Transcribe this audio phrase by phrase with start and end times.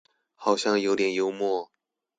[0.33, 1.69] 好像有點幽默